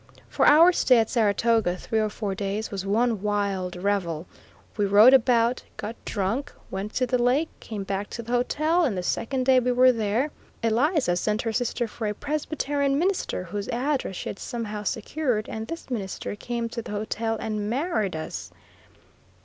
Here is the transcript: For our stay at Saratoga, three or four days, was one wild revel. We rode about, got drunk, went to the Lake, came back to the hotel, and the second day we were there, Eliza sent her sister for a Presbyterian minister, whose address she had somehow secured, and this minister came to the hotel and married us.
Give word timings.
For 0.29 0.47
our 0.47 0.71
stay 0.73 0.97
at 0.97 1.11
Saratoga, 1.11 1.77
three 1.77 1.99
or 1.99 2.09
four 2.09 2.33
days, 2.33 2.71
was 2.71 2.87
one 2.87 3.21
wild 3.21 3.75
revel. 3.75 4.25
We 4.75 4.87
rode 4.87 5.13
about, 5.13 5.61
got 5.77 5.95
drunk, 6.05 6.51
went 6.71 6.95
to 6.95 7.05
the 7.05 7.21
Lake, 7.21 7.49
came 7.59 7.83
back 7.83 8.09
to 8.09 8.23
the 8.23 8.31
hotel, 8.31 8.83
and 8.83 8.97
the 8.97 9.03
second 9.03 9.45
day 9.45 9.59
we 9.59 9.71
were 9.71 9.91
there, 9.91 10.31
Eliza 10.63 11.15
sent 11.15 11.43
her 11.43 11.53
sister 11.53 11.87
for 11.87 12.07
a 12.07 12.15
Presbyterian 12.15 12.97
minister, 12.97 13.43
whose 13.43 13.69
address 13.69 14.15
she 14.15 14.29
had 14.29 14.39
somehow 14.39 14.81
secured, 14.81 15.47
and 15.47 15.67
this 15.67 15.91
minister 15.91 16.35
came 16.35 16.67
to 16.69 16.81
the 16.81 16.89
hotel 16.93 17.37
and 17.39 17.69
married 17.69 18.15
us. 18.15 18.49